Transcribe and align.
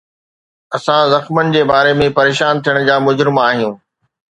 اسان 0.77 1.01
زخمن 1.13 1.53
جي 1.55 1.61
باري 1.71 1.93
۾ 2.01 2.09
پريشان 2.17 2.53
ٿيڻ 2.69 2.75
جا 2.91 2.95
مجرم 3.09 3.35
آهيون 3.47 3.73